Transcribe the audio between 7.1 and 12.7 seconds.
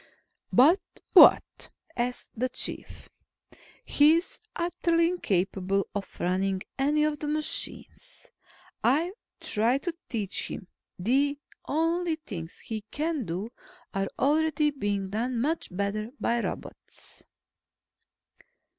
the machines. I've tried to teach him. The only things